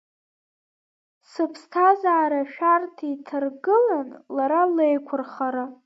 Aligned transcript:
Сыԥсҭазаара 1.31 2.41
ашәарҭа 2.45 3.05
иҭаргыланы, 3.13 4.15
лара 4.35 4.61
леиқәырхара… 4.75 5.65